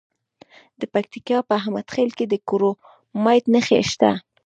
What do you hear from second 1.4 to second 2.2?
په احمد خیل